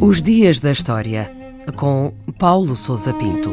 Os 0.00 0.22
Dias 0.22 0.60
da 0.60 0.70
História, 0.72 1.30
com 1.76 2.12
Paulo 2.38 2.74
Souza 2.76 3.14
Pinto. 3.14 3.50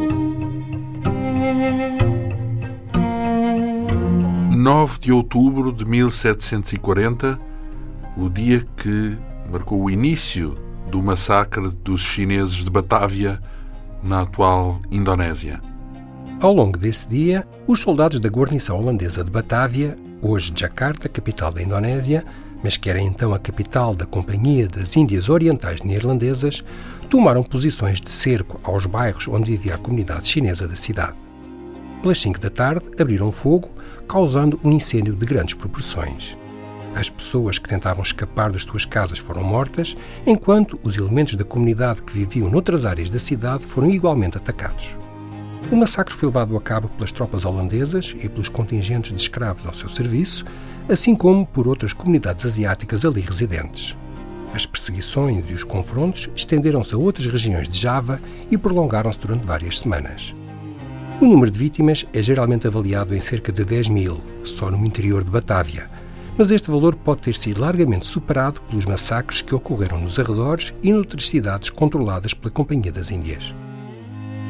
9 4.52 5.00
de 5.00 5.12
outubro 5.12 5.72
de 5.72 5.86
1740, 5.86 7.40
o 8.18 8.30
dia 8.30 8.66
que 8.76 9.18
marcou 9.50 9.82
o 9.84 9.90
início 9.90 10.58
do 10.90 11.02
massacre 11.02 11.70
dos 11.84 12.02
chineses 12.02 12.66
de 12.66 12.70
Batávia, 12.70 13.40
na 14.04 14.22
atual 14.22 14.82
Indonésia. 14.92 15.62
Ao 16.42 16.54
longo 16.54 16.78
desse 16.78 17.10
dia, 17.10 17.46
os 17.68 17.82
soldados 17.82 18.18
da 18.18 18.30
guarnição 18.30 18.80
holandesa 18.80 19.26
de 19.26 19.30
Batávia, 19.30 19.98
hoje 20.22 20.54
Jakarta, 20.56 21.10
capital 21.10 21.52
da 21.52 21.62
Indonésia, 21.62 22.24
mas 22.64 22.78
que 22.78 22.90
era 22.90 23.02
então 23.02 23.34
a 23.34 23.40
capital 23.40 23.94
da 23.94 24.06
Companhia 24.06 24.66
das 24.66 24.96
Índias 24.96 25.28
Orientais 25.28 25.82
Neerlandesas, 25.82 26.64
tomaram 27.10 27.44
posições 27.44 28.00
de 28.00 28.10
cerco 28.10 28.58
aos 28.64 28.86
bairros 28.86 29.28
onde 29.28 29.52
vivia 29.52 29.76
a 29.76 29.78
comunidade 29.78 30.30
chinesa 30.30 30.66
da 30.66 30.78
cidade. 30.78 31.18
Pelas 32.02 32.22
5 32.22 32.40
da 32.40 32.50
tarde, 32.50 32.86
abriram 32.98 33.34
fogo, 33.34 33.70
causando 34.08 34.58
um 34.64 34.72
incêndio 34.72 35.18
de 35.18 35.26
grandes 35.26 35.56
proporções. 35.56 36.38
As 36.96 37.10
pessoas 37.10 37.60
que 37.60 37.68
tentavam 37.68 38.02
escapar 38.02 38.50
das 38.50 38.64
suas 38.64 38.86
casas 38.86 39.20
foram 39.20 39.44
mortas, 39.44 39.98
enquanto 40.26 40.80
os 40.84 40.96
elementos 40.96 41.36
da 41.36 41.44
comunidade 41.44 42.02
que 42.02 42.14
viviam 42.14 42.50
noutras 42.50 42.86
áreas 42.86 43.10
da 43.10 43.20
cidade 43.20 43.66
foram 43.66 43.92
igualmente 43.92 44.38
atacados. 44.38 44.98
O 45.72 45.76
massacre 45.76 46.16
foi 46.16 46.28
levado 46.28 46.58
a 46.58 46.62
cabo 46.62 46.88
pelas 46.90 47.12
tropas 47.12 47.46
holandesas 47.46 48.16
e 48.20 48.28
pelos 48.28 48.50
contingentes 48.50 49.14
de 49.14 49.20
escravos 49.20 49.66
ao 49.66 49.74
seu 49.74 49.88
serviço, 49.88 50.44
assim 50.88 51.14
como 51.14 51.46
por 51.46 51.68
outras 51.68 51.94
comunidades 51.94 52.46
asiáticas 52.46 53.06
ali 53.06 53.22
residentes. 53.22 53.96
As 54.52 54.66
perseguições 54.66 55.48
e 55.50 55.54
os 55.54 55.64
confrontos 55.64 56.30
estenderam-se 56.36 56.96
a 56.96 56.98
outras 56.98 57.28
regiões 57.28 57.70
de 57.70 57.80
Java 57.80 58.20
e 58.50 58.58
prolongaram-se 58.58 59.20
durante 59.20 59.46
várias 59.46 59.78
semanas. 59.78 60.36
O 61.22 61.26
número 61.28 61.52
de 61.52 61.60
vítimas 61.60 62.08
é 62.14 62.22
geralmente 62.22 62.66
avaliado 62.66 63.14
em 63.14 63.20
cerca 63.20 63.52
de 63.52 63.64
10 63.64 63.90
mil, 63.90 64.22
só 64.44 64.72
no 64.72 64.84
interior 64.84 65.24
de 65.24 65.30
Batávia, 65.30 65.88
mas 66.38 66.50
este 66.50 66.72
valor 66.72 66.96
pode 66.96 67.22
ter 67.22 67.36
sido 67.36 67.62
largamente 67.62 68.06
superado 68.08 68.62
pelos 68.62 68.86
massacres 68.86 69.42
que 69.42 69.54
ocorreram 69.54 70.00
nos 70.00 70.18
arredores 70.18 70.74
e 70.82 70.92
noutras 70.92 71.28
cidades 71.28 71.70
controladas 71.70 72.34
pela 72.34 72.50
Companhia 72.50 72.92
das 72.92 73.12
Índias. 73.12 73.54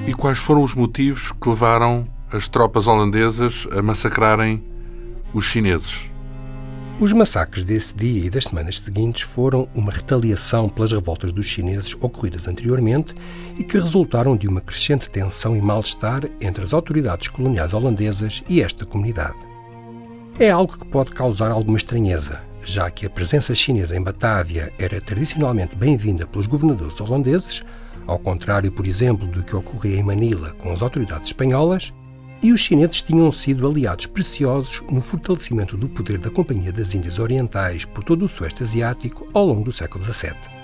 E 0.08 0.14
quais 0.14 0.38
foram 0.38 0.64
os 0.64 0.73
motivos 0.73 1.31
que 1.31 1.50
levaram 1.50 2.08
as 2.31 2.47
tropas 2.47 2.88
holandesas 2.88 3.67
a 3.72 3.81
massacrarem 3.81 4.64
os 5.33 5.45
chineses? 5.45 6.09
Os 7.00 7.14
massacres 7.14 7.64
desse 7.64 7.95
dia 7.95 8.25
e 8.25 8.30
das 8.30 8.45
semanas 8.45 8.80
seguintes 8.80 9.22
foram 9.22 9.70
uma 9.73 9.92
retaliação 9.92 10.67
pelas 10.67 10.92
revoltas 10.92 11.31
dos 11.31 11.45
chineses 11.45 11.95
ocorridas 12.02 12.45
anteriormente 12.47 13.14
e 13.58 13.64
que 13.64 13.80
resultaram 13.80 14.36
de 14.36 14.50
uma 14.50 14.59
crescente 14.59 15.09
tensão 15.09 15.55
e 15.55 15.61
mal-estar 15.61 16.23
entre 16.42 16.61
as 16.61 16.73
autoridades 16.73 17.30
coloniais 17.30 17.73
holandesas 17.73 18.44
e 18.50 18.61
esta 18.61 18.86
comunidade. 18.86 19.38
É 20.40 20.50
algo 20.50 20.78
que 20.78 20.88
pode 20.88 21.12
causar 21.12 21.52
alguma 21.52 21.78
estranheza, 21.78 22.42
já 22.64 22.90
que 22.90 23.06
a 23.06 23.09
presença 23.09 23.54
chinesa 23.54 23.94
em 23.98 24.02
Batávia 24.02 24.72
era 24.80 25.02
tradicionalmente 25.02 25.76
bem-vinda 25.76 26.26
pelos 26.26 26.48
governadores 26.48 27.02
holandeses, 27.02 27.62
ao 28.08 28.18
contrário, 28.18 28.72
por 28.72 28.88
exemplo, 28.88 29.28
do 29.28 29.44
que 29.44 29.54
ocorria 29.54 30.00
em 30.00 30.04
Manila 30.04 30.52
com 30.52 30.72
as 30.72 30.82
autoridades 30.82 31.28
espanholas, 31.28 31.94
e 32.42 32.54
os 32.54 32.62
chineses 32.62 33.02
tinham 33.02 33.30
sido 33.30 33.67
aliados 33.67 34.06
preciosos 34.06 34.82
no 34.90 35.02
fortalecimento 35.02 35.76
do 35.76 35.90
poder 35.90 36.17
da 36.20 36.30
Companhia 36.30 36.72
das 36.72 36.95
Índias 36.95 37.20
Orientais 37.20 37.84
por 37.84 38.06
todo 38.06 38.23
o 38.23 38.30
Sueste 38.30 38.64
Asiático 38.64 39.28
ao 39.34 39.45
longo 39.45 39.66
do 39.66 39.73
século 39.73 40.02
XVII. 40.02 40.59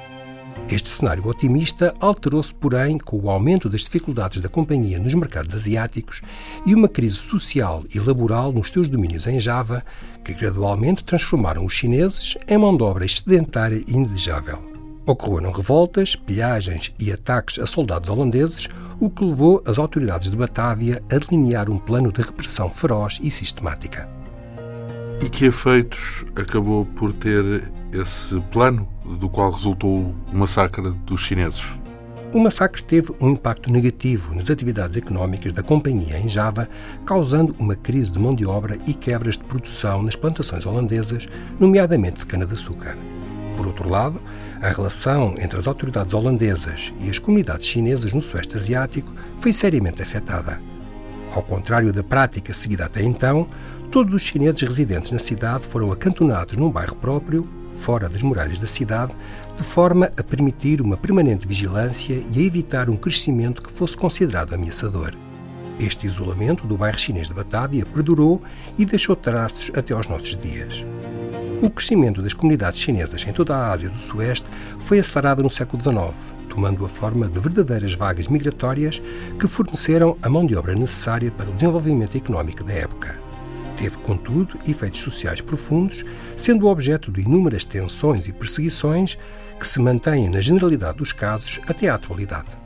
Este 0.69 0.89
cenário 0.89 1.27
otimista 1.27 1.93
alterou-se, 1.99 2.53
porém, 2.53 2.97
com 2.97 3.19
o 3.19 3.29
aumento 3.29 3.69
das 3.69 3.81
dificuldades 3.81 4.41
da 4.41 4.49
companhia 4.49 4.97
nos 4.97 5.13
mercados 5.13 5.53
asiáticos 5.53 6.21
e 6.65 6.73
uma 6.73 6.87
crise 6.87 7.17
social 7.17 7.83
e 7.93 7.99
laboral 7.99 8.51
nos 8.51 8.69
seus 8.71 8.89
domínios 8.89 9.27
em 9.27 9.39
Java, 9.39 9.83
que 10.23 10.33
gradualmente 10.33 11.03
transformaram 11.03 11.63
os 11.63 11.73
chineses 11.73 12.35
em 12.47 12.57
mão 12.57 12.75
de 12.75 12.83
obra 12.83 13.05
excedentária 13.05 13.83
e 13.87 13.95
indesejável. 13.95 14.59
Ocorreram 15.05 15.51
revoltas, 15.51 16.15
pilhagens 16.15 16.91
e 16.97 17.11
ataques 17.11 17.59
a 17.59 17.67
soldados 17.67 18.09
holandeses, 18.09 18.67
o 18.99 19.07
que 19.07 19.23
levou 19.23 19.61
as 19.67 19.77
autoridades 19.77 20.31
de 20.31 20.37
Batávia 20.37 21.03
a 21.11 21.19
delinear 21.19 21.69
um 21.69 21.77
plano 21.77 22.11
de 22.11 22.23
repressão 22.23 22.71
feroz 22.71 23.19
e 23.21 23.29
sistemática. 23.29 24.09
E 25.25 25.29
que 25.29 25.45
efeitos 25.45 26.23
acabou 26.35 26.85
por 26.85 27.11
ter 27.11 27.63
esse 27.91 28.39
plano 28.51 28.87
do 29.19 29.27
qual 29.27 29.49
resultou 29.49 30.01
o 30.01 30.15
massacre 30.31 30.91
dos 31.03 31.19
chineses? 31.19 31.63
O 32.31 32.37
massacre 32.37 32.83
teve 32.83 33.11
um 33.19 33.31
impacto 33.31 33.71
negativo 33.71 34.35
nas 34.35 34.51
atividades 34.51 34.95
económicas 34.95 35.51
da 35.51 35.63
companhia 35.63 36.19
em 36.19 36.29
Java, 36.29 36.69
causando 37.07 37.55
uma 37.57 37.75
crise 37.75 38.11
de 38.11 38.19
mão 38.19 38.35
de 38.35 38.45
obra 38.45 38.77
e 38.85 38.93
quebras 38.93 39.35
de 39.35 39.43
produção 39.45 40.03
nas 40.03 40.15
plantações 40.15 40.63
holandesas, 40.63 41.27
nomeadamente 41.59 42.19
de 42.19 42.27
cana-de-açúcar. 42.27 42.95
Por 43.57 43.65
outro 43.65 43.89
lado, 43.89 44.21
a 44.61 44.69
relação 44.69 45.33
entre 45.39 45.57
as 45.57 45.65
autoridades 45.65 46.13
holandesas 46.13 46.93
e 46.99 47.09
as 47.09 47.17
comunidades 47.17 47.65
chinesas 47.65 48.13
no 48.13 48.21
Sueste 48.21 48.57
Asiático 48.57 49.11
foi 49.39 49.53
seriamente 49.53 50.03
afetada. 50.03 50.61
Ao 51.33 51.41
contrário 51.43 51.91
da 51.91 52.01
prática 52.01 52.53
seguida 52.53 52.85
até 52.85 53.03
então, 53.03 53.45
todos 53.91 54.13
os 54.13 54.21
chineses 54.21 54.61
residentes 54.61 55.11
na 55.11 55.19
cidade 55.19 55.65
foram 55.65 55.91
acantonados 55.91 56.57
num 56.57 56.69
bairro 56.69 56.95
próprio, 56.95 57.47
fora 57.71 58.07
das 58.07 58.21
muralhas 58.21 58.59
da 58.59 58.67
cidade, 58.67 59.13
de 59.55 59.63
forma 59.63 60.11
a 60.17 60.23
permitir 60.23 60.81
uma 60.81 60.97
permanente 60.97 61.47
vigilância 61.47 62.23
e 62.33 62.39
a 62.39 62.43
evitar 62.43 62.89
um 62.89 62.97
crescimento 62.97 63.61
que 63.61 63.71
fosse 63.71 63.95
considerado 63.95 64.53
ameaçador. 64.53 65.13
Este 65.79 66.07
isolamento 66.07 66.65
do 66.65 66.77
bairro 66.77 66.97
chinês 66.97 67.27
de 67.27 67.33
Batávia 67.33 67.85
perdurou 67.85 68.41
e 68.77 68.85
deixou 68.85 69.15
traços 69.15 69.71
até 69.75 69.93
aos 69.93 70.07
nossos 70.07 70.35
dias. 70.37 70.85
O 71.61 71.69
crescimento 71.69 72.21
das 72.21 72.33
comunidades 72.33 72.79
chinesas 72.79 73.25
em 73.27 73.33
toda 73.33 73.55
a 73.55 73.71
Ásia 73.71 73.89
do 73.89 73.97
Sueste 73.97 74.47
foi 74.79 74.99
acelerado 74.99 75.43
no 75.43 75.49
século 75.49 75.81
XIX, 75.81 76.13
tomando 76.49 76.85
a 76.85 76.89
forma 76.89 77.27
de 77.27 77.39
verdadeiras 77.39 77.93
vagas 77.93 78.27
migratórias 78.27 79.01
que 79.39 79.47
forneceram 79.47 80.17
a 80.21 80.29
mão 80.29 80.45
de 80.45 80.55
obra 80.55 80.75
necessária 80.75 81.31
para 81.31 81.49
o 81.49 81.53
desenvolvimento 81.53 82.17
económico 82.17 82.63
da 82.63 82.73
época. 82.73 83.24
Teve, 83.77 83.97
contudo, 83.97 84.57
efeitos 84.67 85.01
sociais 85.01 85.41
profundos, 85.41 86.05
sendo 86.37 86.67
objeto 86.67 87.11
de 87.11 87.21
inúmeras 87.21 87.65
tensões 87.65 88.27
e 88.27 88.33
perseguições 88.33 89.17
que 89.59 89.67
se 89.67 89.79
mantêm 89.79 90.29
na 90.29 90.41
generalidade 90.41 90.97
dos 90.97 91.11
casos 91.11 91.59
até 91.67 91.89
à 91.89 91.95
atualidade. 91.95 92.64